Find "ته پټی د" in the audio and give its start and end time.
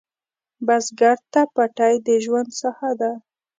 1.31-2.07